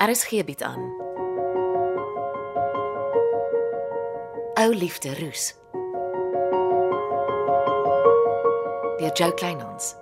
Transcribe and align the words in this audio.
RSG 0.00 0.44
bied 0.44 0.62
aan. 0.62 0.82
Ou 4.54 4.74
liefde 4.74 5.14
roes. 5.18 5.54
Deur 8.96 9.12
Jo 9.12 9.32
Kleinhans. 9.34 9.94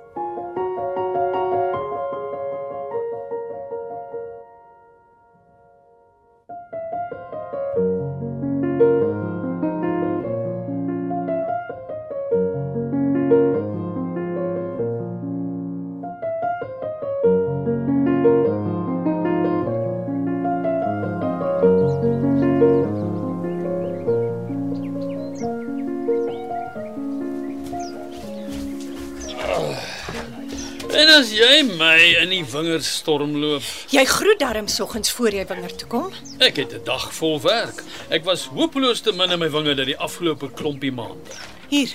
In 32.27 32.33
die 32.35 32.45
wingerdstorm 32.53 33.37
loop, 33.39 33.63
Jy 33.95 34.05
groet 34.11 34.39
darm 34.43 34.67
soggens 34.69 35.11
voor 35.15 35.31
jy 35.35 35.45
winger 35.47 35.75
toe 35.79 35.89
kom. 35.89 36.13
ek 36.39 36.57
het 36.57 36.73
'n 36.75 36.85
dag 36.85 37.13
vol 37.15 37.41
werk. 37.41 37.83
Ek 38.11 38.25
was 38.25 38.47
hopeloos 38.47 39.01
te 39.01 39.13
min 39.13 39.31
in 39.31 39.39
my 39.39 39.51
wingerde 39.51 39.85
die 39.85 39.97
afgelope 39.99 40.51
klompie 40.53 40.93
maande. 40.93 41.31
Hier. 41.69 41.89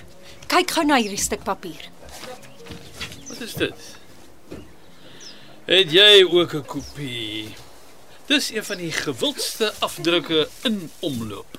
Kyk 0.48 0.72
gou 0.72 0.86
na 0.86 0.96
hierdie 0.98 1.18
stuk 1.18 1.44
papier. 1.44 1.90
Wat 3.30 3.42
is 3.42 3.54
dit? 3.54 3.74
Het 5.66 5.92
jy 5.92 6.24
ook 6.32 6.54
'n 6.54 6.66
kopie? 6.66 7.54
Dis 8.28 8.52
een 8.52 8.64
van 8.64 8.78
die 8.78 8.92
gewildste 8.92 9.74
afdrukke 9.80 10.48
in 10.64 10.92
omloop. 11.00 11.58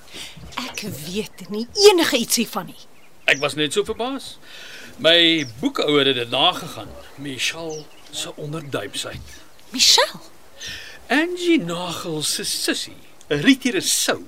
Ek 0.56 0.80
weet 0.80 1.48
nie 1.50 1.66
enige 1.90 2.16
iets 2.16 2.36
hiervan 2.36 2.66
nie. 2.66 2.76
Ek 3.24 3.38
was 3.38 3.54
net 3.54 3.72
so 3.72 3.84
verbaas. 3.84 4.38
My 4.98 5.46
boekhouer 5.60 6.06
het 6.06 6.14
dit 6.16 6.30
nagegaan. 6.30 6.88
Michelle 7.16 7.84
se 8.12 8.36
onderduipsheid. 8.36 9.20
Michelle. 9.70 10.20
Angie 11.08 11.58
Nagel 11.60 12.22
se 12.22 12.44
sussie, 12.44 12.96
Ritie 13.28 13.72
Rousseau, 13.72 14.22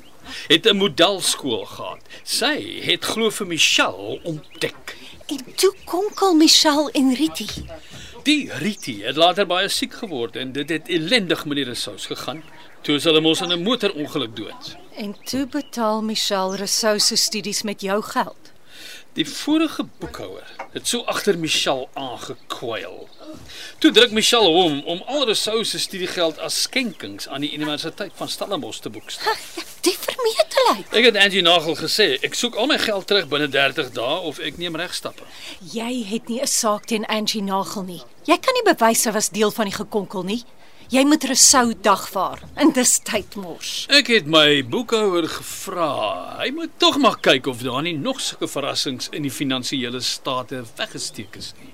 het 0.49 0.67
'n 0.67 0.77
modelskool 0.77 1.65
gehad. 1.65 2.01
Sy 2.23 2.81
het 2.81 3.05
glo 3.05 3.31
vir 3.31 3.47
Michelle 3.47 4.21
ontdek. 4.23 4.97
En 5.27 5.55
toe 5.55 5.75
konkel 5.85 6.35
Michelle 6.35 6.91
en 6.93 7.15
Ritie. 7.15 7.65
Die 8.23 8.53
Ritie 8.53 9.05
het 9.05 9.17
later 9.17 9.47
baie 9.47 9.69
siek 9.69 9.93
geword 9.95 10.37
en 10.37 10.53
dit 10.53 10.69
het 10.69 10.89
ellendig 10.89 11.45
met 11.45 11.57
die 11.57 11.65
Rousseau 11.65 11.99
gegaan. 11.99 12.43
Toe 12.83 12.95
is 12.95 13.05
hulle 13.05 13.21
mos 13.21 13.41
in 13.41 13.53
'n 13.53 13.63
motorongeluk 13.63 14.37
dood. 14.37 14.77
En 14.97 15.17
toe 15.25 15.47
betaal 15.47 16.03
Michelle 16.03 16.57
Rousseau 16.57 16.99
se 16.99 17.17
studies 17.17 17.63
met 17.63 17.81
jou 17.81 18.03
geld. 18.03 18.54
Die 19.15 19.27
vorige 19.29 19.85
boekhouer 19.99 20.49
het 20.73 20.89
so 20.91 21.05
agter 21.07 21.39
Michelle 21.39 21.87
aangekwyl. 21.95 23.09
Toe 23.79 23.91
druk 23.95 24.11
Michelle 24.11 24.49
hom 24.51 24.81
om 24.91 25.03
al 25.07 25.23
Rousseau 25.29 25.65
se 25.65 25.79
studiegeld 25.79 26.39
as 26.43 26.57
skenkings 26.63 27.29
aan 27.29 27.47
die 27.47 27.53
Universiteit 27.55 28.11
van 28.19 28.29
Stellenbosch 28.29 28.83
te 28.83 28.91
boekstaaf. 28.91 29.45
Die 29.87 29.95
vermetelheid. 30.01 30.91
Ek 30.99 31.07
het 31.07 31.21
Angie 31.21 31.45
Nagel 31.47 31.79
gesê, 31.79 32.09
ek 32.27 32.35
soek 32.35 32.59
al 32.59 32.67
my 32.73 32.81
geld 32.83 33.07
terug 33.07 33.31
binne 33.31 33.47
30 33.53 33.93
dae 33.95 34.19
of 34.27 34.43
ek 34.43 34.59
neem 34.59 34.75
regstappe. 34.83 35.23
Jy 35.63 36.03
het 36.11 36.27
nie 36.29 36.41
'n 36.43 36.51
saak 36.51 36.91
teen 36.91 37.07
Angie 37.07 37.43
Nagel 37.43 37.83
nie. 37.83 38.03
Jy 38.27 38.39
kan 38.39 38.55
nie 38.59 38.75
bewys 38.75 39.03
sy 39.03 39.13
was 39.13 39.31
deel 39.31 39.51
van 39.51 39.71
die 39.71 39.79
gekonkel 39.79 40.23
nie. 40.25 40.43
Jy 40.93 41.05
moet 41.09 41.25
Rousseau 41.25 41.73
dagvaar. 41.81 42.43
En 42.55 42.73
dis 42.73 42.99
tyd 43.07 43.37
mors. 43.41 43.87
Ek 43.89 44.11
het 44.13 44.27
my 44.31 44.63
boekhouer 44.69 45.29
gevra. 45.29 45.91
Hy 46.43 46.51
moet 46.55 46.75
tog 46.83 46.99
maar 47.03 47.17
kyk 47.25 47.49
of 47.51 47.65
daar 47.65 47.83
nie 47.83 47.97
nog 47.97 48.21
sulke 48.21 48.49
verrassings 48.51 49.09
in 49.13 49.25
die 49.25 49.33
finansiële 49.33 50.01
state 50.05 50.65
weggesteek 50.77 51.37
is 51.41 51.53
nie. 51.61 51.73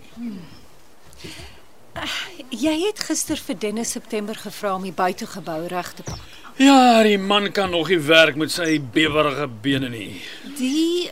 Jy 2.51 2.77
het 2.87 3.03
gister 3.07 3.39
vir 3.39 3.59
Dennis 3.59 3.91
September 3.97 4.39
gevra 4.39 4.75
om 4.77 4.87
die 4.87 4.95
buitegebou 4.95 5.67
reg 5.69 5.93
te 5.99 6.07
pak. 6.07 6.23
Ja, 6.61 7.03
die 7.03 7.19
man 7.19 7.53
kan 7.53 7.71
nog 7.71 7.89
nie 7.89 8.01
werk 8.05 8.37
met 8.37 8.53
sy 8.53 8.79
bewerige 8.81 9.47
bene 9.63 9.89
nie. 9.89 10.21
Die 10.59 11.11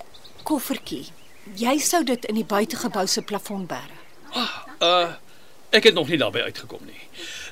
koffertjie. 0.49 1.07
Jy 1.57 1.79
sou 1.81 2.03
dit 2.05 2.25
in 2.29 2.37
die 2.37 2.47
buitegebou 2.47 3.07
se 3.09 3.23
plafon 3.23 3.67
bære. 3.67 3.97
Uh 4.85 5.09
ek 5.69 5.85
het 5.85 5.95
nog 5.95 6.09
nie 6.09 6.17
daarby 6.17 6.41
uitgekom 6.49 6.81
nie. 6.89 7.01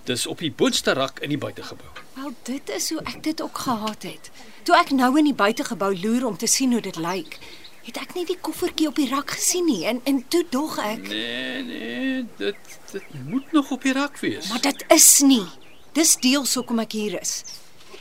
Dis 0.07 0.27
op 0.31 0.39
die 0.39 0.53
boonste 0.55 0.93
rak 0.95 1.19
in 1.25 1.33
die 1.35 1.39
buitegebou. 1.39 1.89
Wel, 2.15 2.33
dit 2.47 2.69
is 2.71 2.91
hoe 2.95 3.01
ek 3.11 3.23
dit 3.27 3.41
ook 3.43 3.59
gehad 3.59 4.03
het. 4.07 4.31
Toe 4.63 4.77
ek 4.79 4.91
nou 4.95 5.11
in 5.19 5.25
die 5.31 5.35
buitegebou 5.35 5.93
loer 5.99 6.27
om 6.29 6.37
te 6.39 6.47
sien 6.47 6.73
hoe 6.73 6.81
dit 6.85 6.97
lyk, 6.97 7.39
het 7.87 7.97
ek 8.03 8.15
nie 8.15 8.25
die 8.27 8.39
koffertjie 8.41 8.89
op 8.91 8.97
die 8.99 9.09
rak 9.11 9.31
gesien 9.35 9.67
nie 9.67 9.85
en 9.87 10.01
en 10.05 10.23
toe 10.29 10.45
dog 10.51 10.79
ek, 10.83 11.09
Nee, 11.09 11.63
nee, 11.63 12.25
dit 12.39 12.57
dit 12.93 13.15
moet 13.27 13.53
nog 13.53 13.71
op 13.71 13.83
die 13.83 13.93
rak 13.93 14.19
wees. 14.23 14.49
maar 14.49 14.61
dit 14.63 14.85
is 14.95 15.21
nie. 15.27 15.45
Dis 15.93 16.17
deels 16.23 16.55
hoekom 16.55 16.79
ek 16.79 16.93
hier 16.93 17.21
is. 17.21 17.45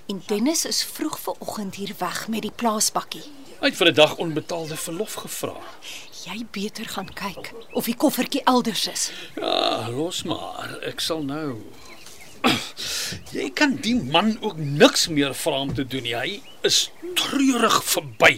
En 0.09 0.21
Dennis 0.27 0.65
is 0.65 0.83
vroeg 0.83 1.19
vanoggend 1.19 1.75
hier 1.75 1.93
weg 1.97 2.27
met 2.27 2.41
die 2.41 2.51
plaasbakkie. 2.55 3.23
Hy 3.61 3.69
het 3.71 3.75
vir 3.77 3.87
'n 3.87 3.93
dag 3.93 4.17
onbetaalde 4.17 4.75
verlof 4.77 5.13
gevra. 5.13 5.55
Jy 6.25 6.45
beter 6.51 6.85
gaan 6.85 7.09
kyk 7.13 7.53
of 7.73 7.85
die 7.85 7.95
koffertjie 7.95 8.41
elders 8.43 8.87
is. 8.87 9.11
Ja, 9.35 9.89
los 9.89 10.23
maar. 10.23 10.77
Ek 10.83 10.99
sal 10.99 11.23
nou. 11.23 11.61
Jy 13.35 13.49
kan 13.53 13.77
die 13.83 13.95
man 13.95 14.35
ook 14.41 14.57
niks 14.57 15.07
meer 15.07 15.35
vra 15.37 15.63
om 15.65 15.73
te 15.73 15.85
doen 15.87 16.05
nie. 16.05 16.15
Hy 16.15 16.41
is 16.67 16.89
treurig 17.19 17.81
verby. 17.83 18.37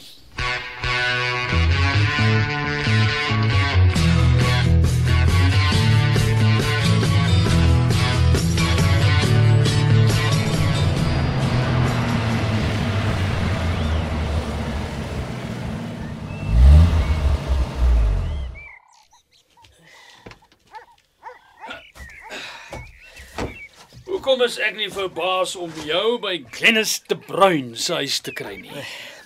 Hoekom 24.38 24.54
is 24.54 24.60
ek 24.62 24.76
nie 24.78 24.88
verbaas 24.94 25.56
om 25.58 25.72
jou 25.82 26.20
by 26.22 26.36
Glennis 26.54 26.92
de 27.10 27.16
Bruin 27.18 27.72
se 27.74 27.96
huis 27.98 28.20
te 28.22 28.30
kry 28.38 28.52
nie? 28.62 28.84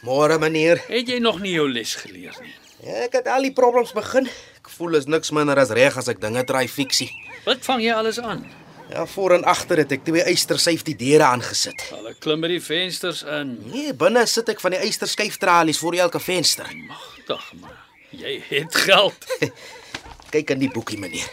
Môre 0.07 0.37
meneer. 0.39 0.79
Het 0.87 1.11
jy 1.11 1.17
nog 1.19 1.41
nie 1.43 1.51
jou 1.51 1.65
les 1.67 1.97
geleer 1.99 2.37
nie? 2.39 2.53
Ja, 2.85 3.01
ek 3.09 3.17
het 3.17 3.27
al 3.27 3.43
die 3.43 3.51
problems 3.51 3.91
begin. 3.91 4.29
Ek 4.61 4.71
voel 4.71 4.95
is 5.01 5.09
niks 5.11 5.33
minder 5.35 5.59
as 5.59 5.75
reg 5.75 5.99
as 5.99 6.07
ek 6.07 6.23
dinge 6.23 6.45
try 6.47 6.63
fiksie. 6.71 7.09
Wat 7.43 7.59
vang 7.67 7.83
jy 7.83 7.91
alles 7.91 8.21
aan? 8.23 8.45
Ja, 8.87 9.03
voor 9.17 9.35
en 9.35 9.43
agter 9.51 9.83
het 9.83 9.91
ek 9.97 10.07
twee 10.07 10.23
eyster 10.31 10.63
safety 10.63 10.95
deure 10.95 11.27
aangesit. 11.27 11.89
Hulle 11.91 12.15
klim 12.23 12.47
by 12.47 12.53
die 12.55 12.63
vensters 12.63 13.25
in. 13.27 13.57
Nee, 13.67 13.91
binne 13.91 14.23
sit 14.31 14.55
ek 14.55 14.63
van 14.63 14.77
die 14.77 14.79
eyster 14.79 15.11
skuiftralies 15.11 15.83
voor 15.83 15.99
elke 16.07 16.23
venster. 16.23 16.71
Magtig 16.87 17.51
man. 17.59 17.75
Jy 18.15 18.39
het 18.47 18.83
geld. 18.87 19.27
Kyk 20.31 20.55
in 20.55 20.69
die 20.69 20.71
boekie 20.71 21.03
meneer. 21.03 21.27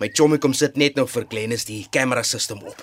My 0.00 0.08
chommy 0.08 0.38
kom 0.40 0.54
sit 0.56 0.78
net 0.80 0.96
nou 0.96 1.04
vir 1.12 1.26
Glennis 1.28 1.66
die 1.68 1.82
camera 1.92 2.22
system 2.24 2.62
op. 2.64 2.78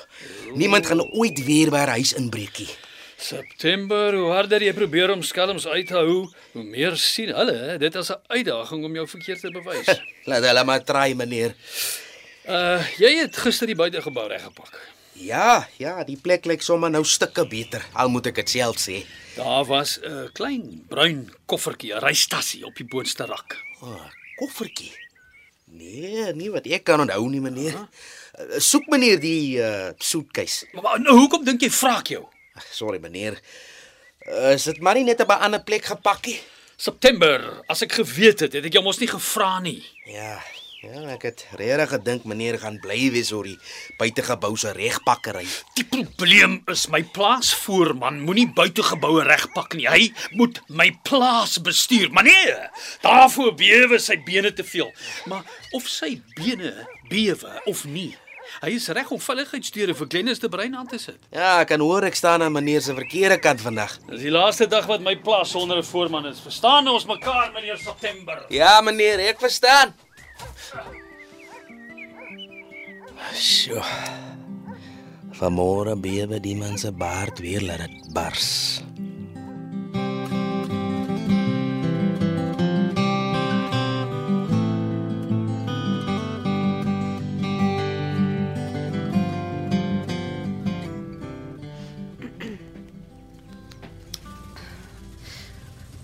Niemand 0.54 0.86
gaan 0.86 1.02
ooit 1.02 1.40
weer 1.48 1.72
by 1.74 1.82
haar 1.82 1.96
huis 1.98 2.14
inbreek 2.14 2.60
nie. 2.62 2.70
September, 3.18 4.14
hoe 4.14 4.30
harder 4.36 4.62
jy 4.62 4.74
probeer 4.78 5.10
om 5.10 5.24
skelms 5.26 5.66
uit 5.66 5.88
te 5.90 5.96
hou, 5.98 6.28
hoe 6.54 6.66
meer 6.66 6.94
sien 7.02 7.32
hulle 7.34 7.80
dit 7.82 7.96
as 7.98 8.12
'n 8.14 8.22
uitdaging 8.30 8.86
om 8.86 8.94
jou 8.94 9.08
verkeerd 9.08 9.42
te 9.42 9.52
bewys. 9.52 9.90
Laat 10.30 10.46
hulle 10.46 10.64
maar 10.64 10.84
try 10.86 11.14
meneer. 11.18 11.56
Uh, 12.46 12.86
jy 13.02 13.18
het 13.18 13.38
gister 13.38 13.66
die 13.68 13.76
buitegebou 13.76 14.28
reggepak. 14.30 14.78
Ja, 15.18 15.68
ja, 15.82 16.04
die 16.04 16.20
plek 16.22 16.46
lyk 16.46 16.62
sommer 16.62 16.92
nou 16.94 17.04
stukke 17.04 17.48
beter. 17.50 17.82
Al 17.94 18.14
moet 18.14 18.28
ek 18.30 18.36
dit 18.36 18.50
self 18.50 18.78
sê. 18.78 19.02
Daar 19.36 19.66
was 19.66 19.98
'n 20.06 20.30
klein 20.38 20.86
bruin 20.88 21.34
koffertjie, 21.46 21.94
'n 21.96 22.06
reistassie 22.06 22.64
op 22.66 22.76
die 22.76 22.86
boonste 22.86 23.26
rak. 23.26 23.58
O, 23.82 23.88
oh, 23.88 24.06
koffertjie. 24.38 25.07
Nee, 25.68 26.34
nie 26.34 26.50
wat 26.52 26.68
ek 26.72 26.86
kan 26.88 27.02
onthou 27.04 27.26
nie 27.30 27.42
meneer. 27.44 27.76
Uh, 28.38 28.60
soek 28.64 28.88
meneer 28.92 29.20
die 29.20 29.60
uh 29.60 29.90
soetkies. 30.00 30.62
Maar, 30.74 30.84
maar 30.84 31.02
nou, 31.04 31.18
hoekom 31.20 31.44
dink 31.48 31.66
jy 31.66 31.72
vra 31.76 31.98
ek 32.00 32.14
jou? 32.16 32.24
Sorry 32.72 33.02
meneer. 33.04 33.40
Uh, 34.28 34.54
is 34.54 34.68
dit 34.70 34.80
maar 34.84 34.96
nie 34.96 35.04
net 35.08 35.22
op 35.22 35.34
'n 35.36 35.44
ander 35.50 35.64
plek 35.64 35.86
gepakkie? 35.86 36.40
September, 36.78 37.64
as 37.68 37.82
ek 37.82 37.98
geweet 37.98 38.40
het, 38.46 38.54
het 38.54 38.66
ek 38.66 38.74
jou 38.78 38.84
mos 38.86 39.00
nie 39.02 39.10
gevra 39.10 39.60
nie. 39.60 39.82
Ja, 40.06 40.38
ja, 40.84 41.02
ek 41.14 41.24
het 41.26 41.44
regtig 41.60 41.90
gedink 41.96 42.28
meneer 42.30 42.58
gaan 42.62 42.78
bly 42.84 43.08
wees 43.14 43.32
oor 43.36 43.48
die 43.48 43.58
buitegebou 44.00 44.54
se 44.60 44.74
regpakkery. 44.78 45.46
Die 45.80 45.86
probleem 45.90 46.60
is 46.72 46.86
my 46.94 47.02
plaasvoorman 47.16 48.22
moenie 48.26 48.48
buitegeboue 48.58 49.26
regpak 49.28 49.78
nie. 49.78 49.88
Hy 49.90 50.12
moet 50.38 50.62
my 50.70 50.92
plaas 51.08 51.58
bestuur. 51.64 52.12
Maar 52.14 52.30
nee, 52.30 52.54
daarvoor 53.06 53.56
bewe 53.58 54.00
sy 54.02 54.20
bene 54.28 54.54
te 54.54 54.66
veel. 54.68 54.92
Maar 55.26 55.44
of 55.78 55.90
sy 55.90 56.18
bene 56.38 56.74
bewe 57.12 57.60
of 57.66 57.86
nie, 57.90 58.14
Hy 58.62 58.72
is 58.78 58.88
reg 58.96 59.10
om 59.12 59.20
veiligheidsdeure 59.22 59.94
vir 60.00 60.08
Glennis 60.08 60.40
te 60.40 60.48
brein 60.50 60.74
aan 60.80 60.88
te 60.88 60.98
sit. 61.02 61.20
Ja, 61.36 61.58
ek 61.60 61.68
kan 61.74 61.84
hoor 61.84 62.08
ek 62.08 62.16
staan 62.18 62.42
aan 62.46 62.56
meneer 62.56 62.82
se 62.82 62.96
verkeerde 62.96 63.38
kant 63.44 63.62
vandag. 63.62 63.98
Dis 64.08 64.24
die 64.24 64.32
laaste 64.34 64.70
dag 64.72 64.88
wat 64.90 65.04
my 65.04 65.18
plaas 65.20 65.52
sonder 65.52 65.78
'n 65.78 65.84
voorman 65.84 66.26
is. 66.32 66.40
Verstaan 66.40 66.88
ons 66.88 67.06
mekaar, 67.06 67.52
meneer 67.54 67.78
September? 67.78 68.46
Ja, 68.50 68.80
meneer, 68.82 69.20
ek 69.20 69.40
verstaan. 69.44 69.94
Sjoe. 73.34 73.84
Vanmôre 75.40 75.96
bewe 75.96 76.40
die 76.44 76.56
man 76.60 76.78
se 76.78 76.92
baard 76.92 77.40
weer 77.40 77.64
laat 77.64 77.88
dit 77.88 78.12
bars. 78.12 78.82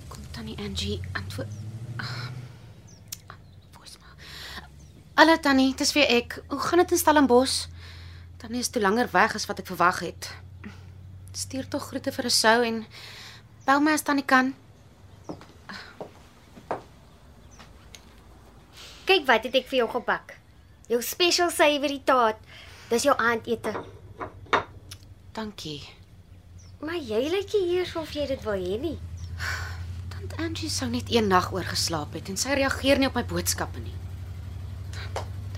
Kom 0.07 0.23
tannie 0.31 0.57
Angie 0.57 0.99
antwoord. 1.11 1.51
Ah, 1.97 2.29
Voicemail. 3.71 4.15
Hallo 5.15 5.37
tannie, 5.37 5.69
dit 5.69 5.79
is 5.79 5.91
weer 5.93 6.09
ek. 6.09 6.39
Hoe 6.47 6.59
gaan 6.59 6.79
dit 6.81 6.91
in 6.91 6.97
Stellenbosch? 6.97 7.67
Tannie 8.41 8.59
is 8.59 8.69
toe 8.73 8.81
langer 8.81 9.11
weg 9.11 9.35
as 9.37 9.45
wat 9.45 9.59
ek 9.61 9.69
verwag 9.69 9.99
het. 10.01 10.29
Stuur 11.37 11.67
tog 11.69 11.85
groete 11.91 12.09
vir 12.15 12.29
sou 12.33 12.55
en 12.65 12.79
bel 13.67 13.83
my 13.85 13.93
as 13.93 14.01
tannie 14.01 14.25
kan. 14.25 14.49
Kyk 19.05 19.29
wat 19.29 19.45
het 19.45 19.61
ek 19.61 19.69
vir 19.69 19.83
jou 19.83 19.89
gebak. 19.93 20.33
Jou 20.89 20.97
special 21.05 21.53
savory 21.53 22.01
taart. 22.09 22.41
Dis 22.89 23.05
jou 23.05 23.13
aandete. 23.13 23.77
Dankie. 25.37 25.83
Maar 26.81 26.97
jy 26.97 27.27
lyk 27.29 27.53
nie 27.53 27.75
eers 27.77 27.93
of 28.01 28.17
jy 28.17 28.25
dit 28.33 28.49
wil 28.49 28.57
hê 28.57 28.81
nie. 28.89 28.97
Tant 30.09 30.39
Angie 30.41 30.73
sou 30.73 30.89
net 30.89 31.13
een 31.13 31.29
nag 31.29 31.53
oorgeslaap 31.53 32.17
het 32.17 32.33
en 32.33 32.47
sy 32.47 32.57
reageer 32.57 32.97
nie 32.97 33.13
op 33.13 33.21
my 33.21 33.29
boodskappe 33.29 33.85
nie. 33.85 34.01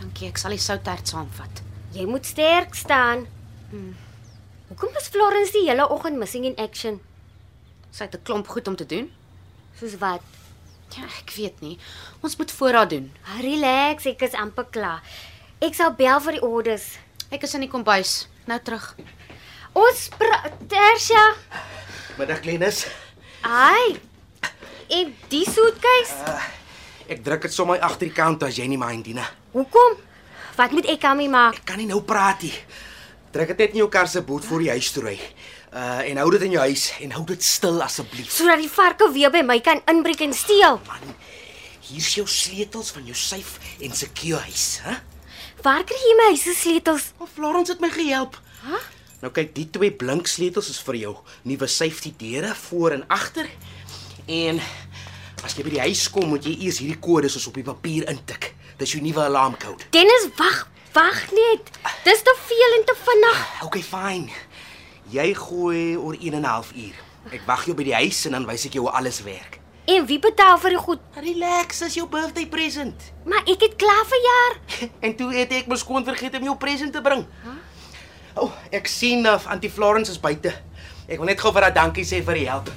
Dankie, 0.05 0.27
ek 0.29 0.37
sal 0.37 0.53
die 0.53 0.61
soutert 0.61 1.09
saamvat. 1.09 1.63
Jy 1.95 2.03
moet 2.05 2.27
sterk 2.29 2.75
staan. 2.77 3.23
Hmm. 3.71 3.95
Hoekom 4.69 4.91
was 4.93 5.07
Florence 5.09 5.53
die 5.55 5.63
hele 5.65 5.87
oggend 5.89 6.19
missing 6.21 6.45
in 6.45 6.57
action? 6.61 6.99
Sy 7.89 8.05
het 8.05 8.13
'n 8.13 8.21
klomp 8.21 8.47
goed 8.47 8.67
om 8.67 8.75
te 8.75 8.85
doen. 8.85 9.09
Soos 9.79 9.97
wat? 9.97 10.21
Ja, 10.93 11.03
ek 11.21 11.33
weet 11.35 11.59
nie. 11.61 11.79
Ons 12.21 12.37
moet 12.37 12.51
voorraad 12.51 12.89
doen. 12.89 13.11
Ah, 13.25 13.41
Relax, 13.41 14.05
ek 14.05 14.21
is 14.21 14.33
amper 14.33 14.65
klaar. 14.69 15.01
Ek 15.59 15.73
sal 15.73 15.91
bel 15.91 16.19
vir 16.21 16.31
die 16.31 16.41
orders. 16.43 16.97
Ek 17.31 17.43
is 17.43 17.53
in 17.53 17.61
die 17.61 17.69
kombuis. 17.69 18.27
Nou 18.45 18.59
terug. 18.59 18.95
Ons 19.73 20.09
Tersia. 20.67 21.33
Middag 22.17 22.41
Glennis. 22.41 22.87
Ai. 23.41 23.99
En 24.87 25.15
die 25.29 25.45
suitcase? 25.49 26.54
Ek 27.05 27.21
druk 27.21 27.43
dit 27.45 27.53
sommer 27.53 27.81
agter 27.85 28.07
die 28.09 28.15
counter 28.15 28.49
as 28.49 28.57
jy 28.57 28.65
nie 28.69 28.79
mind 28.81 29.05
nie. 29.05 29.25
Hoekom? 29.53 29.97
Wat 30.57 30.71
moet 30.73 30.87
ek 30.89 31.03
aan 31.05 31.19
my 31.19 31.27
maak? 31.29 31.59
Kan 31.67 31.77
nie 31.77 31.89
nou 31.89 32.01
praat 32.01 32.41
nie. 32.41 32.53
Druk 33.35 33.51
dit 33.51 33.61
net 33.61 33.75
in 33.75 33.83
jou 33.83 33.89
kar 33.93 34.07
se 34.09 34.23
boot 34.25 34.45
voor 34.47 34.63
die 34.63 34.71
huis 34.73 34.89
toe 34.95 35.03
ry. 35.05 35.17
Uh 35.75 36.01
en 36.07 36.21
hou 36.23 36.29
dit 36.33 36.45
in 36.47 36.55
jou 36.55 36.63
huis 36.63 36.87
en 37.03 37.13
hou 37.17 37.25
dit 37.29 37.43
stil 37.43 37.81
asseblief. 37.83 38.31
Sodat 38.31 38.63
die 38.63 38.71
varke 38.71 39.09
weer 39.13 39.33
by 39.33 39.43
my 39.45 39.59
kan 39.61 39.83
inbreek 39.91 40.23
en 40.25 40.33
steel. 40.33 40.79
Man, 40.87 41.13
hier's 41.89 42.13
jou 42.15 42.25
sleutels 42.31 42.89
van 42.95 43.05
jou 43.05 43.17
safe 43.19 43.61
en 43.85 43.93
secure 43.93 44.41
huis, 44.47 44.65
hè? 44.87 44.95
Waar 45.65 45.85
kry 45.85 45.99
jy 45.99 46.15
my 46.17 46.31
huis 46.33 46.47
se 46.47 46.55
sleutels? 46.57 47.11
Maar 47.19 47.29
Florence 47.35 47.75
het 47.75 47.83
my 47.83 47.91
gehelp. 47.93 48.39
Hæ? 48.63 48.81
Nou 49.21 49.31
kyk, 49.33 49.53
die 49.55 49.67
twee 49.73 49.93
blink 49.93 50.29
sleutels 50.29 50.71
is 50.73 50.81
vir 50.85 50.97
jou 51.03 51.13
nuwe 51.45 51.67
safety 51.69 52.13
deure 52.17 52.55
voor 52.65 52.97
en 52.97 53.05
agter. 53.13 53.49
En 54.25 54.61
as 55.43 55.55
jy 55.57 55.63
by 55.63 55.73
die 55.75 55.83
huis 55.87 56.05
kom, 56.09 56.29
moet 56.29 56.45
jy 56.45 56.55
eers 56.65 56.79
hierdie 56.79 56.99
kodes 56.99 57.47
op 57.47 57.57
die 57.57 57.65
papier 57.65 58.07
intik. 58.11 58.53
Dis 58.77 58.91
jou 58.95 59.01
nuwe 59.03 59.23
alarmkode. 59.23 59.87
Dennis, 59.95 60.29
wag, 60.37 60.67
wag 60.93 61.31
net. 61.31 61.71
Dis 62.03 62.21
te 62.23 62.35
veel 62.47 62.77
en 62.79 62.85
te 62.85 62.95
vinnig. 63.03 63.43
Okay, 63.63 63.83
fine. 63.83 64.29
Jy 65.13 65.33
gooi 65.37 65.95
oor 65.97 66.15
1 66.19 66.33
en 66.33 66.41
'n 66.41 66.49
half 66.49 66.71
uur. 66.75 66.95
Ek 67.31 67.41
wag 67.45 67.65
jou 67.65 67.75
by 67.75 67.83
die 67.83 67.93
huis 67.93 68.25
en 68.25 68.31
dan 68.31 68.45
wys 68.45 68.65
ek 68.65 68.73
jou 68.73 68.85
hoe 68.85 68.91
alles 68.91 69.21
werk. 69.23 69.59
En 69.85 70.05
wie 70.05 70.19
betaal 70.19 70.57
vir 70.57 70.69
die 70.69 70.81
goed? 70.81 71.01
Relax, 71.21 71.79
dis 71.79 71.93
jou 71.93 72.07
birthday 72.09 72.47
present. 72.49 73.11
Maar 73.25 73.43
ek 73.45 73.61
het 73.61 73.75
klaar 73.75 74.05
verjaar. 74.09 74.53
En 75.05 75.15
toe 75.15 75.33
het 75.33 75.51
ek 75.51 75.67
my 75.67 75.75
skoon 75.75 76.03
vergeet 76.03 76.37
om 76.39 76.43
jou 76.43 76.55
present 76.57 76.93
te 76.93 77.01
bring. 77.01 77.25
O, 78.35 78.47
oh, 78.47 78.51
ek 78.71 78.87
sien 78.87 79.29
of 79.29 79.45
Auntie 79.45 79.69
Florence 79.69 80.11
is 80.11 80.19
buite. 80.19 80.51
Ek 81.07 81.21
wil 81.21 81.29
net 81.29 81.39
gou 81.39 81.53
vir 81.53 81.67
haar 81.67 81.73
dankie 81.73 82.03
sê 82.03 82.23
vir 82.25 82.33
die 82.41 82.47
help. 82.49 82.71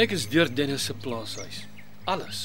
Ek 0.00 0.14
is 0.16 0.22
deur 0.32 0.48
Dennis 0.48 0.86
se 0.88 0.94
plaashuis. 0.96 1.56
Alles. 2.08 2.38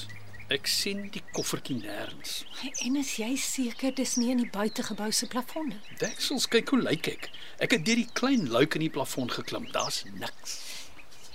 Ek 0.51 0.65
sien 0.67 1.05
die 1.13 1.21
koffertjie 1.31 1.77
nêrens. 1.77 2.41
En 2.83 2.97
is 2.99 3.13
jy 3.15 3.29
seker 3.39 3.93
dis 3.95 4.17
nie 4.19 4.33
in 4.33 4.41
die 4.41 4.49
buitegebou 4.51 5.07
se 5.15 5.29
plafonne? 5.31 5.77
Deksels, 6.01 6.49
kyk 6.51 6.73
hoe 6.73 6.81
lyk 6.81 7.07
ek. 7.13 7.29
Ek 7.63 7.77
het 7.77 7.85
deur 7.87 8.01
die 8.01 8.09
klein 8.19 8.43
luik 8.51 8.75
in 8.75 8.83
die 8.83 8.91
plafon 8.91 9.31
geklim. 9.31 9.69
Daar's 9.71 10.01
niks. 10.17 10.57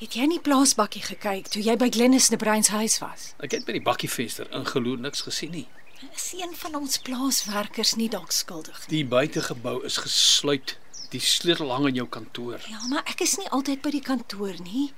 Het 0.02 0.18
jy 0.18 0.26
nie 0.34 0.42
plaasbakkie 0.44 1.00
gekyk 1.06 1.48
toe 1.54 1.62
jy 1.64 1.78
by 1.80 1.88
Glennis 1.96 2.28
de 2.28 2.40
Bruin 2.42 2.68
se 2.68 2.76
huis 2.76 2.98
was? 3.00 3.30
Ek 3.40 3.56
het 3.56 3.64
by 3.64 3.78
die 3.78 3.84
bakkievenster 3.88 4.52
ingeloer 4.60 5.00
niks 5.00 5.24
gesien 5.24 5.56
nie. 5.56 5.64
Is 6.10 6.34
een 6.36 6.52
van 6.66 6.76
ons 6.82 7.00
plaaswerkers 7.08 7.94
nie 7.96 8.10
dalk 8.12 8.36
skuldig 8.36 8.76
nie? 8.82 8.92
Die 8.98 9.08
buitegebou 9.08 9.78
is 9.88 9.96
gesluit. 10.04 10.76
Die 11.16 11.24
sleutel 11.24 11.72
hang 11.72 11.88
in 11.94 12.02
jou 12.02 12.08
kantoor. 12.12 12.60
Ja, 12.68 12.84
maar 12.92 13.08
ek 13.08 13.24
is 13.24 13.38
nie 13.40 13.48
altyd 13.48 13.80
by 13.88 13.96
die 13.96 14.04
kantoor 14.04 14.60
nie. 14.68 14.90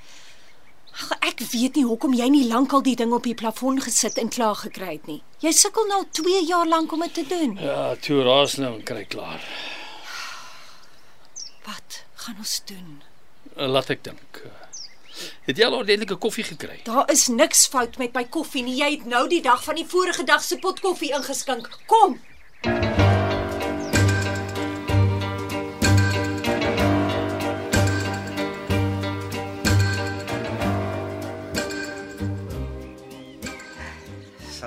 Ag, 0.93 1.13
ek 1.25 1.41
weet 1.53 1.79
nie 1.79 1.85
hoekom 1.89 2.13
jy 2.15 2.27
nie 2.29 2.45
lankal 2.49 2.83
die 2.85 2.97
ding 2.97 3.13
op 3.17 3.25
die 3.25 3.35
plafon 3.39 3.81
gesit 3.81 4.19
en 4.21 4.29
klaar 4.29 4.55
gekry 4.61 4.91
het 4.99 5.07
nie. 5.09 5.23
Jy 5.41 5.53
sukkel 5.57 5.87
nou 5.89 6.03
al 6.03 6.09
2 6.19 6.43
jaar 6.49 6.69
lank 6.69 6.93
om 6.93 7.01
dit 7.07 7.15
te 7.15 7.25
doen. 7.31 7.55
Ja, 7.61 7.95
toe 8.01 8.23
raas 8.27 8.59
nou 8.61 8.75
en 8.77 8.83
kry 8.87 9.05
klaar. 9.09 9.41
Wat 11.65 12.03
gaan 12.25 12.37
ons 12.39 12.59
doen? 12.69 13.01
Uh, 13.57 13.69
Laat 13.73 13.91
ek 13.95 14.05
dink. 14.05 14.43
Het 15.47 15.59
jy 15.61 15.67
al 15.69 15.77
ordentlike 15.77 16.17
koffie 16.21 16.45
gekry? 16.47 16.81
Daar 16.87 17.11
is 17.13 17.27
niks 17.29 17.67
fout 17.73 17.99
met 18.01 18.15
my 18.17 18.25
koffie 18.33 18.63
nie. 18.65 18.77
Jy 18.81 18.91
het 18.99 19.09
nou 19.11 19.25
die 19.29 19.43
dag 19.45 19.65
van 19.65 19.77
die 19.79 19.87
vorige 19.89 20.25
dag 20.29 20.43
se 20.45 20.59
pot 20.63 20.81
koffie 20.81 21.13
ingeskink. 21.15 21.69
Kom. 21.91 22.19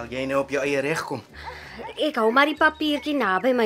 Sal 0.06 0.14
jy 0.14 0.28
nou 0.30 0.44
op 0.44 0.52
jou 0.54 0.62
eie 0.62 0.78
reg 0.86 1.00
kom? 1.02 1.22
Ek 1.98 2.20
hou 2.22 2.28
maar 2.30 2.46
die 2.46 2.58
papiertjie 2.60 3.16
naby 3.18 3.56
my. 3.58 3.66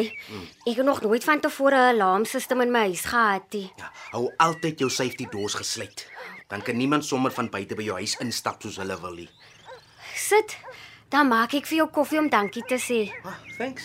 Ek 0.63 0.77
het 0.77 0.85
nog 0.87 1.01
nooit 1.03 1.23
van 1.27 1.41
tevore 1.43 1.75
'n 1.75 1.99
alarmstelsel 1.99 2.61
in 2.61 2.71
my 2.71 2.83
huis 2.87 3.03
gehad 3.03 3.51
nie. 3.51 3.67
Ja, 3.75 3.91
hou 4.11 4.31
altyd 4.37 4.79
jou 4.79 4.89
safety 4.89 5.27
doors 5.31 5.53
gesluit. 5.53 6.07
Dan 6.47 6.61
kan 6.61 6.77
niemand 6.77 7.05
sommer 7.05 7.31
van 7.31 7.49
buite 7.49 7.75
by 7.75 7.83
jou 7.83 7.95
huis 7.95 8.15
instap 8.19 8.61
soos 8.61 8.77
hulle 8.77 9.01
wil 9.01 9.13
nie. 9.13 9.29
Sit. 10.15 10.57
Dan 11.09 11.27
maak 11.27 11.53
ek 11.53 11.65
vir 11.65 11.77
jou 11.77 11.89
koffie 11.89 12.19
om 12.19 12.29
dankie 12.29 12.63
te 12.63 12.77
sê. 12.77 13.11
Ah, 13.25 13.35
thanks. 13.57 13.83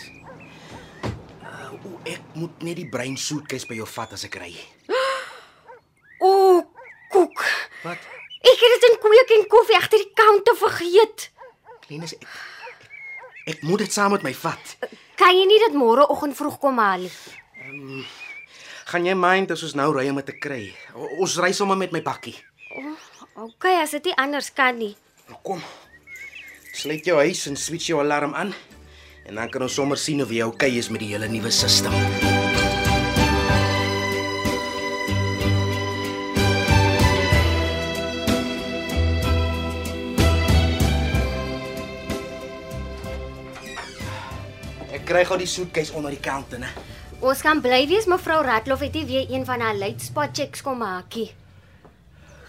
Uh, 1.43 1.73
o, 1.73 2.01
ek 2.05 2.21
moet 2.35 2.63
net 2.63 2.77
die 2.77 2.89
brein 2.89 3.17
suitcase 3.17 3.67
by 3.67 3.75
jou 3.75 3.87
vat 3.87 4.13
as 4.13 4.25
ek 4.25 4.35
ry. 4.37 4.55
O, 6.21 6.63
koek. 7.11 7.45
Wat? 7.83 7.99
Ek 8.41 8.59
het 8.61 8.81
dit 8.81 8.91
in 8.91 8.99
kweek 9.01 9.31
en 9.31 9.47
koffie 9.49 9.77
agter 9.77 9.99
die 9.99 10.13
counter 10.15 10.57
vergeet. 10.57 11.34
Kleines 11.85 12.15
ek, 12.17 12.27
ek 13.53 13.65
moet 13.69 13.85
dit 13.85 13.93
saam 13.93 14.15
met 14.17 14.25
my 14.25 14.33
vat. 14.37 14.77
Kan 15.21 15.37
jy 15.37 15.45
nie 15.49 15.61
dit 15.67 15.77
môreoggend 15.77 16.37
vroeg 16.39 16.59
kom 16.63 16.81
haal 16.81 17.05
nie? 17.05 18.05
Gaan 18.89 19.09
jy 19.09 19.15
mind 19.19 19.55
as 19.55 19.65
ons 19.67 19.77
nou 19.79 19.91
ry 19.97 20.07
om 20.11 20.21
dit 20.21 20.29
te 20.33 20.37
kry? 20.37 20.63
O, 20.95 21.09
ons 21.25 21.39
ry 21.43 21.53
sommer 21.57 21.79
met 21.81 21.93
my 21.93 22.03
bakkie. 22.05 22.37
OK, 23.35 23.67
as 23.81 23.97
dit 23.97 24.11
nie 24.11 24.17
anders 24.21 24.53
kan 24.55 24.77
nie. 24.79 24.95
Nou 25.29 25.41
kom. 25.47 25.65
Sluit 26.75 27.07
jou 27.07 27.19
huis 27.21 27.45
en 27.51 27.59
switch 27.59 27.91
jou 27.93 28.01
alarm 28.03 28.37
aan. 28.39 28.55
En 29.25 29.41
dan 29.41 29.51
kan 29.51 29.65
ons 29.65 29.81
sommer 29.81 30.01
sien 30.01 30.23
of 30.25 30.33
jy 30.33 30.45
okay 30.47 30.73
is 30.79 30.93
met 30.93 31.05
die 31.05 31.13
hele 31.15 31.31
nuwe 31.33 31.53
stelsel. 31.53 32.34
Ek 44.95 45.03
kry 45.09 45.25
gou 45.27 45.37
die 45.41 45.49
suitcase 45.51 45.95
onder 45.99 46.13
die 46.15 46.23
kant, 46.23 46.53
né? 46.61 46.69
Ons 47.25 47.41
kan 47.43 47.59
bly 47.65 47.81
wees 47.91 48.07
mevrou 48.07 48.39
Ratloff 48.47 48.85
het 48.85 48.95
nie 48.95 49.07
weer 49.09 49.31
een 49.33 49.47
van 49.49 49.63
haar 49.65 49.75
late 49.75 50.05
spot 50.07 50.35
checks 50.37 50.63
kom 50.63 50.79
maakie. 50.79 51.33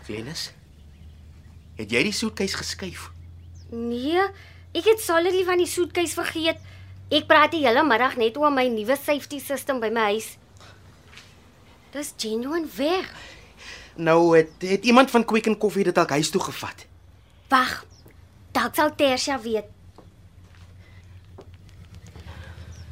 Glennis, 0.06 0.52
het 1.80 1.90
jy 1.90 2.04
die 2.06 2.14
soetkies 2.14 2.54
geskuif? 2.60 3.08
Nee, 3.74 4.22
ek 4.78 4.92
het 4.92 5.02
solidly 5.02 5.42
van 5.48 5.64
die 5.64 5.70
soetkies 5.70 6.14
vergeet. 6.18 6.62
Ek 7.10 7.26
praat 7.30 7.56
die 7.56 7.64
hele 7.66 7.82
middag 7.88 8.18
net 8.22 8.38
oor 8.38 8.54
my 8.54 8.68
nuwe 8.70 8.98
safety 9.00 9.40
system 9.42 9.82
by 9.82 9.90
my 9.94 10.12
huis. 10.14 10.36
Dis 11.96 12.14
genuine 12.22 12.70
weg. 12.78 13.10
Nou 13.96 14.36
het, 14.36 14.54
het 14.62 14.86
iemand 14.86 15.10
van 15.10 15.26
Quick 15.26 15.48
and 15.50 15.58
Coffee 15.58 15.88
dit 15.88 15.98
al 15.98 16.10
huis 16.18 16.30
toe 16.30 16.42
gevat. 16.44 16.86
Wag. 17.50 17.86
Dalk 18.54 18.76
sal 18.78 18.94
Tersia 18.98 19.40
weet. 19.42 19.75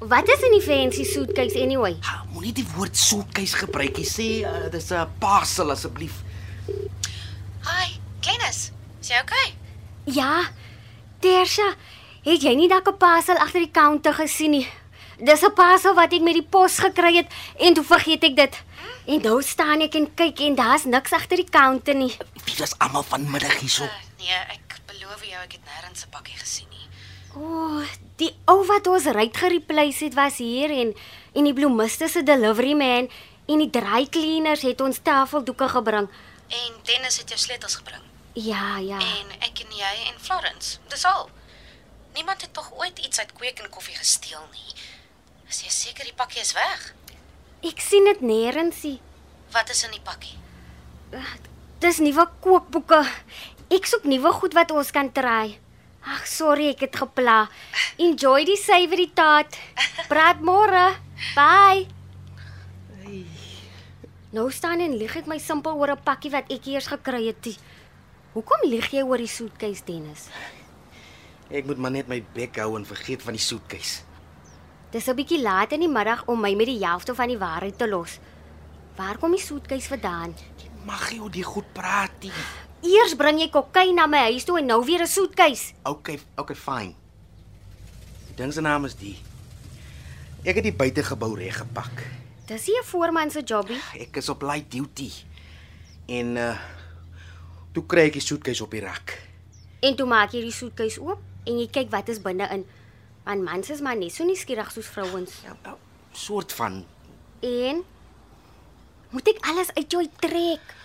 Wat 0.07 0.27
is 0.27 0.41
in 0.43 0.51
die 0.51 0.61
fancy 0.61 1.03
suitcase 1.07 1.55
anyway? 1.59 1.95
Moenie 2.33 2.51
die 2.51 2.65
woord 2.75 2.97
soetkies 2.99 3.53
gebruik 3.55 3.95
nie. 4.01 4.07
Sê 4.07 4.27
uh, 4.43 4.67
dis 4.71 4.91
'n 4.91 5.07
parcel 5.19 5.71
asseblief. 5.71 6.19
Hi, 7.63 7.87
Glennis. 8.19 8.71
Is 8.99 9.07
jy 9.07 9.21
okay? 9.23 9.47
Ja. 10.03 10.51
Tersia, 11.23 11.69
het 12.27 12.43
jy 12.43 12.55
nie 12.55 12.67
dalk 12.67 12.87
'n 12.91 12.97
parcel 12.97 13.39
agter 13.39 13.63
die 13.63 13.71
counter 13.71 14.13
gesien 14.13 14.51
nie? 14.51 14.67
Dis 15.23 15.43
'n 15.43 15.53
parcel 15.55 15.95
wat 15.95 16.11
ek 16.11 16.21
met 16.21 16.35
die 16.35 16.43
pos 16.43 16.79
gekry 16.83 17.15
het 17.15 17.31
en 17.59 17.73
toe 17.73 17.83
vergeet 17.83 18.23
ek 18.23 18.35
dit. 18.35 18.53
En 19.07 19.21
nou 19.21 19.41
staan 19.41 19.81
ek 19.81 19.95
en 19.95 20.13
kyk 20.15 20.39
en 20.39 20.55
daar's 20.55 20.83
niks 20.83 21.13
agter 21.13 21.37
die 21.37 21.49
counter 21.49 21.95
nie. 21.95 22.11
Wie 22.43 22.63
is 22.63 22.75
almal 22.79 23.03
vanmiddag 23.03 23.59
hierso? 23.59 23.83
Uh, 23.83 23.91
nee, 24.19 24.35
ek 24.51 24.81
beloof 24.85 25.23
jou 25.23 25.39
ek 25.43 25.51
het 25.51 25.63
nêrens 25.63 26.03
'n 26.03 26.09
pakkie 26.11 26.35
gesien 26.35 26.67
nie. 26.69 26.87
O, 27.33 27.41
oh, 27.41 27.93
die 28.21 28.29
ou 28.45 28.61
wat 28.69 28.87
ons 28.87 29.07
ryk 29.15 29.37
gereplace 29.41 30.05
het 30.05 30.13
was 30.17 30.37
hier 30.37 30.69
en 30.69 30.93
en 31.33 31.47
die 31.49 31.53
bloemiste 31.57 32.07
se 32.07 32.21
delivery 32.23 32.75
man 32.77 33.09
en 33.49 33.61
die 33.63 33.69
dry 33.73 34.05
cleaners 34.05 34.61
het 34.61 34.81
ons 34.81 35.01
tafeldoeke 35.01 35.67
gebring. 35.73 36.09
En 36.53 36.75
Dennis 36.85 37.17
het 37.17 37.29
jou 37.29 37.39
sleutels 37.39 37.75
gebring. 37.81 38.03
Ja, 38.33 38.77
ja. 38.77 38.99
En 39.01 39.33
ek 39.45 39.63
en 39.65 39.73
jy 39.77 39.93
en 40.11 40.19
Florence. 40.21 40.77
Dis 40.89 41.05
al. 41.05 41.29
Niemand 42.13 42.41
het 42.41 42.53
tog 42.53 42.69
ooit 42.77 42.99
iets 42.99 43.19
uit 43.19 43.33
kweek 43.33 43.59
en 43.59 43.69
koffie 43.69 43.95
gesteel 43.97 44.45
nie. 44.51 44.77
Is 45.49 45.63
jy 45.65 45.73
seker 45.73 46.05
die 46.05 46.15
pakkie 46.17 46.41
is 46.41 46.53
weg? 46.53 46.93
Ek 47.65 47.81
sien 47.81 48.05
dit 48.09 48.21
nêrens 48.21 48.83
nie. 48.85 48.99
Wat 49.53 49.69
is 49.69 49.83
in 49.85 49.93
die 49.93 50.01
pakkie? 50.05 50.37
Dis 51.81 51.99
nuwe 52.01 52.25
kookboeke. 52.41 53.01
Ek 53.73 53.89
soek 53.89 54.05
nuwe 54.09 54.31
goed 54.37 54.53
wat 54.57 54.71
ons 54.73 54.93
kan 54.93 55.09
try. 55.13 55.57
Ag, 56.03 56.27
sorry, 56.27 56.67
ek 56.73 56.81
het 56.87 56.95
gepla. 56.99 57.47
Enjoy 57.97 58.43
die 58.43 58.59
savory 58.59 59.07
taart. 59.15 59.55
Praat 60.11 60.41
môre. 60.43 60.91
Bye. 61.35 61.87
Nou 64.33 64.49
staan 64.51 64.81
en 64.81 64.97
lieg 64.97 65.13
ek 65.15 65.29
my 65.29 65.37
simpel 65.37 65.77
oor 65.77 65.93
'n 65.93 66.03
pakkie 66.03 66.31
wat 66.31 66.49
ek 66.51 66.65
eers 66.67 66.87
gekry 66.87 67.27
het. 67.27 67.45
nie. 67.45 67.57
Hoekom 68.33 68.65
lieg 68.65 68.89
jy 68.91 69.03
oor 69.03 69.17
die 69.17 69.27
suitcase, 69.27 69.85
Dennis? 69.85 70.27
Ek 71.51 71.65
moet 71.65 71.77
maar 71.77 71.91
net 71.91 72.07
my 72.07 72.23
bek 72.33 72.57
hou 72.57 72.75
en 72.77 72.85
vergeet 72.85 73.21
van 73.21 73.33
die 73.33 73.43
soetkies. 73.43 74.03
Dis 74.91 75.07
'n 75.07 75.15
bietjie 75.15 75.41
laat 75.41 75.71
in 75.71 75.79
die 75.79 75.89
middag 75.89 76.25
om 76.25 76.41
my 76.41 76.55
met 76.55 76.65
die 76.65 76.85
helfte 76.85 77.15
van 77.15 77.27
die 77.27 77.37
waarheid 77.37 77.77
te 77.77 77.87
los. 77.87 78.19
Waar 78.95 79.17
kom 79.17 79.31
die 79.31 79.39
suitcase 79.39 79.87
vandaan? 79.87 80.35
Mag 80.85 81.11
jy 81.11 81.19
oor 81.19 81.31
die 81.31 81.43
goed 81.43 81.73
praat 81.73 82.11
nie. 82.21 82.31
Eers 82.83 83.15
bring 83.15 83.39
jy 83.39 83.47
kokain 83.49 83.95
na 83.95 84.07
my 84.11 84.25
huis 84.27 84.43
toe 84.43 84.57
en 84.59 84.65
nou 84.67 84.83
weer 84.83 85.01
'n 85.01 85.07
suitcase. 85.07 85.73
Okay, 85.83 86.19
okay, 86.35 86.55
fine. 86.55 86.93
Die 88.27 88.35
ding 88.35 88.53
se 88.53 88.61
naam 88.61 88.85
is 88.85 88.95
die. 88.95 89.17
Ek 90.43 90.55
het 90.55 90.63
die 90.63 90.75
buitegebou 90.75 91.35
reggepak. 91.35 92.03
Dis 92.45 92.67
nie 92.67 92.77
'n 92.79 92.83
voorman 92.83 93.31
se 93.31 93.41
jobbie. 93.41 93.79
Ek 93.99 94.17
is 94.17 94.29
op 94.29 94.41
light 94.41 94.71
duty. 94.71 95.11
En 96.07 96.35
uh 96.35 96.57
toe 97.73 97.85
kry 97.85 98.01
ek 98.01 98.13
die 98.13 98.21
soetkies 98.21 98.61
op 98.61 98.71
die 98.71 98.81
rak. 98.81 99.17
En 99.81 99.95
toe 99.95 100.05
maak 100.05 100.31
jy 100.31 100.41
die 100.41 100.51
suitcase 100.51 101.01
oop 101.01 101.19
en 101.45 101.59
jy 101.59 101.67
kyk 101.67 101.89
wat 101.89 102.09
is 102.09 102.21
binne-in. 102.21 102.65
Want 103.23 103.43
mans 103.43 103.69
is 103.69 103.81
maar 103.81 103.95
net 103.97 104.11
so 104.11 104.23
nuuskierig 104.23 104.71
soos 104.71 104.87
vrouens. 104.87 105.31
Ja, 105.43 105.55
nou, 105.63 105.77
soort 106.11 106.53
van. 106.53 106.85
En 107.39 107.83
moet 109.09 109.27
ek 109.27 109.45
alles 109.49 109.73
uit 109.73 109.91
jou 109.91 110.07
trek? 110.19 110.75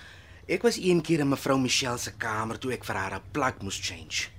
Ek 0.48 0.62
was 0.64 0.78
een 0.80 1.02
keer 1.04 1.20
in 1.20 1.28
mevrou 1.28 1.58
Michelle 1.60 2.00
se 2.00 2.14
kamer 2.16 2.56
toe 2.56 2.70
ek 2.72 2.84
vir 2.88 2.96
haar 2.96 3.14
'n 3.20 3.30
plak 3.32 3.60
moes 3.60 3.76
change. 3.84 4.32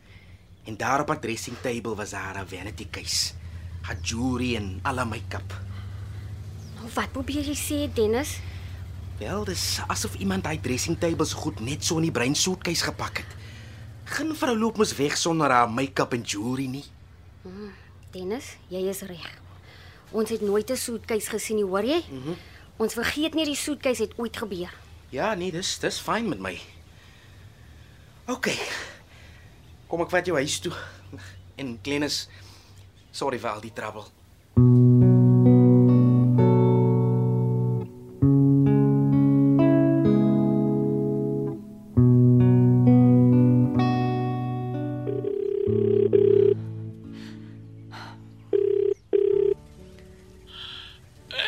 En 0.66 0.78
daar 0.78 1.02
op 1.02 1.08
haar 1.08 1.20
dressing 1.20 1.58
table 1.62 1.96
was 1.96 2.12
haar 2.12 2.48
vanity 2.48 2.88
case. 2.90 3.34
Haar 3.82 3.98
jewelry 4.02 4.56
en 4.56 4.80
alle 4.82 5.06
make-up. 5.06 5.54
Nou 6.76 6.90
wat 6.94 7.12
probeer 7.12 7.46
jy 7.46 7.56
sê, 7.56 7.94
Dennis? 7.94 8.40
Wel, 9.20 9.44
dis 9.44 9.80
asof 9.88 10.16
iemand 10.16 10.44
daai 10.44 10.60
dressing 10.60 10.98
table 10.98 11.26
se 11.26 11.36
goed 11.36 11.60
net 11.60 11.86
so 11.86 11.96
in 11.98 12.02
die 12.02 12.12
brein 12.12 12.36
soetkies 12.36 12.82
gepak 12.82 13.18
het. 13.18 13.36
Geen 14.04 14.36
vrou 14.36 14.58
loop 14.58 14.78
mos 14.78 14.96
weg 14.96 15.18
sonder 15.18 15.52
haar 15.52 15.70
make-up 15.70 16.14
en 16.14 16.22
jewelry 16.22 16.66
nie. 16.66 16.86
Dennis, 18.12 18.58
jy 18.68 18.90
is 18.90 19.02
reg. 19.02 19.42
Ons 20.12 20.30
het 20.30 20.42
nooit 20.42 20.72
'n 20.72 20.76
suitcase 20.76 21.30
gesien 21.30 21.56
nie, 21.56 21.66
hoor 21.66 21.86
jy? 21.86 22.04
Mm 22.10 22.22
-hmm. 22.24 22.36
Ons 22.78 22.94
vergeet 22.94 23.34
nie 23.34 23.46
die 23.46 23.56
suitcase 23.56 24.02
het 24.02 24.14
ooit 24.18 24.38
gebeur. 24.38 24.89
Ja, 25.10 25.34
nee, 25.34 25.52
dis 25.52 25.80
dis 25.82 25.98
fyn 26.00 26.30
met 26.30 26.40
my. 26.40 26.54
OK. 28.30 28.52
Kom 29.90 30.04
ek 30.06 30.12
vat 30.14 30.28
jou 30.30 30.38
huis 30.38 30.60
toe. 30.62 30.74
En 31.60 31.74
Glennis, 31.84 32.28
sorry 33.12 33.40
vir 33.42 33.50
al 33.50 33.64
die 33.66 33.74
trouble. 33.74 34.06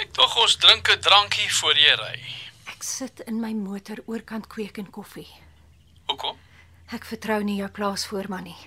Ek 0.02 0.18
tog 0.18 0.34
ons 0.42 0.58
drink 0.58 0.90
'n 0.90 1.00
drankie 1.00 1.52
voor 1.62 1.78
jy 1.78 1.96
ry. 2.02 2.18
Ek 2.82 2.88
sit 2.90 3.20
in 3.30 3.36
my 3.38 3.52
motor 3.54 4.00
oorkant 4.10 4.48
kweek 4.50 4.80
en 4.82 4.88
koffie. 4.90 5.28
Hoekom? 6.10 6.40
Ek 6.90 7.04
vertrou 7.06 7.36
nie 7.46 7.60
jou 7.60 7.68
plaasvoorman 7.70 8.48
nie. 8.50 8.58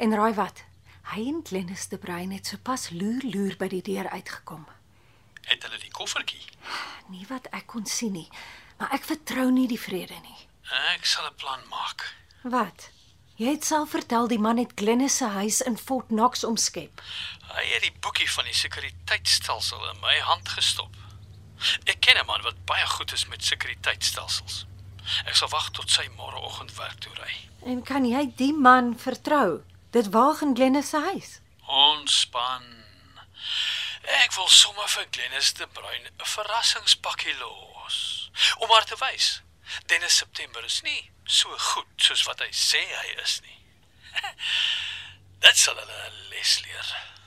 En 0.00 0.14
raai 0.16 0.32
wat? 0.38 0.62
Hy 1.10 1.26
en 1.28 1.42
Glennis 1.44 1.84
de 1.92 1.98
Bruin 2.00 2.30
het 2.32 2.48
sopas 2.48 2.86
loer 2.94 3.26
loer 3.28 3.58
by 3.60 3.66
die 3.68 3.82
deur 3.84 4.08
uitgekom. 4.08 4.62
Het 5.50 5.66
hulle 5.66 5.80
die 5.82 5.92
koffertjie? 5.92 6.40
Nie 7.12 7.28
wat 7.28 7.50
ek 7.52 7.66
kon 7.74 7.84
sien 7.84 8.16
nie, 8.16 8.24
maar 8.78 8.94
ek 8.96 9.04
vertrou 9.04 9.50
nie 9.52 9.66
die 9.68 9.80
vrede 9.82 10.16
nie. 10.16 10.38
Ek 10.94 11.04
sal 11.04 11.28
'n 11.28 11.36
plan 11.36 11.60
maak. 11.68 12.06
Wat? 12.48 12.88
Jy 13.36 13.52
het 13.52 13.68
self 13.68 13.90
vertel 13.90 14.32
die 14.32 14.40
man 14.40 14.56
het 14.56 14.72
Glennis 14.80 15.16
se 15.20 15.28
huis 15.28 15.60
in 15.60 15.76
Fort 15.76 16.08
Knox 16.08 16.40
omskep. 16.44 17.04
Hy 17.52 17.66
het 17.74 17.84
die 17.84 17.92
boekie 18.00 18.30
van 18.30 18.44
die 18.48 18.56
sekuriteitstelsel 18.56 19.90
in 19.90 20.00
my 20.00 20.16
hand 20.20 20.48
gestop. 20.48 20.96
Ek 21.84 22.00
ken 22.00 22.16
'n 22.16 22.26
man 22.26 22.42
wat 22.42 22.64
baie 22.64 22.86
goed 22.86 23.12
is 23.12 23.26
met 23.26 23.44
sekuriteitstelsels. 23.44 24.66
Ek 25.24 25.36
sal 25.36 25.48
wag 25.48 25.70
tot 25.70 25.90
sy 25.90 26.08
môreoggend 26.16 26.74
werk 26.76 27.00
toe 27.00 27.14
ry. 27.14 27.34
En 27.64 27.82
kan 27.82 28.04
jy 28.04 28.32
die 28.36 28.52
man 28.52 28.98
vertrou? 28.98 29.64
Dit 29.90 30.10
waag 30.10 30.40
in 30.40 30.54
Glennis 30.54 30.88
se 30.88 31.00
huis. 31.00 31.40
Ontspan. 31.66 32.84
Ek 34.02 34.32
wil 34.32 34.48
sommer 34.48 34.88
vir 34.88 35.06
Glennis 35.10 35.52
de 35.52 35.66
Bruin 35.66 36.04
'n 36.06 36.24
verrassingspakkie 36.24 37.36
los. 37.38 38.30
Om 38.58 38.70
haar 38.70 38.84
te 38.84 38.96
wys. 38.96 39.42
Dennis 39.86 40.16
September 40.16 40.64
is 40.64 40.82
nie 40.82 41.10
so 41.24 41.48
goed 41.58 41.86
soos 41.96 42.24
wat 42.24 42.40
hy 42.40 42.50
sê 42.52 42.80
hy 42.80 43.08
is 43.22 43.40
nie. 43.44 43.58
Dit 45.44 45.56
sal 45.56 45.76
hulle 45.76 46.12
les 46.30 46.60
leer. 46.64 47.17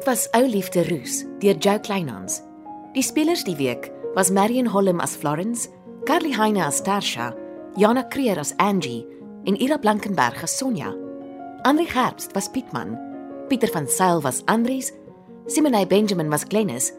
Dit 0.00 0.08
was 0.08 0.28
Ou 0.32 0.46
Liefde 0.48 0.88
Roos 0.88 1.26
deur 1.42 1.58
Jo 1.60 1.74
Kleinhans. 1.78 2.38
Die 2.94 3.02
spelers 3.02 3.42
die 3.44 3.56
week 3.58 3.90
was 4.14 4.30
Marion 4.30 4.64
Holm 4.72 4.98
as 4.98 5.12
Florence, 5.14 5.68
Carly 6.08 6.32
Heine 6.32 6.64
as 6.64 6.80
Tarsha, 6.80 7.34
Jana 7.76 8.06
Creer 8.08 8.38
as 8.38 8.54
Angie 8.56 9.04
en 9.44 9.60
Ira 9.60 9.76
Blankenberg 9.76 10.42
as 10.42 10.56
Sonja. 10.56 10.94
Andri 11.68 11.84
Herbst 11.84 12.32
was 12.34 12.48
Pietman, 12.48 12.96
Pieter 13.50 13.68
van 13.68 13.86
Sail 13.86 14.22
was 14.22 14.42
Andries, 14.44 14.90
Simone 15.46 15.84
Benjamin 15.84 16.30
was 16.30 16.44
Glennis, 16.48 16.94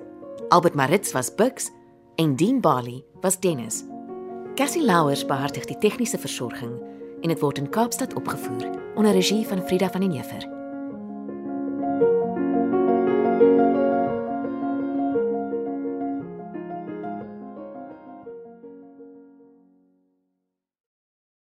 Albert 0.52 0.76
Maritz 0.76 1.12
was 1.16 1.32
Bux 1.32 1.72
en 2.20 2.36
Dean 2.36 2.62
Bali 2.62 3.04
was 3.24 3.36
Dennis. 3.36 3.84
Cassie 4.56 4.86
Louwers 4.86 5.26
beheer 5.26 5.66
die 5.66 5.82
tegniese 5.82 6.22
versorging 6.22 6.78
en 7.24 7.30
dit 7.34 7.42
word 7.42 7.58
in 7.58 7.70
Kaapstad 7.70 8.14
opgevoer 8.14 8.70
onder 8.94 9.12
regie 9.18 9.48
van 9.48 9.66
Frida 9.66 9.90
van 9.90 10.02
den 10.06 10.12
Heever. 10.12 10.61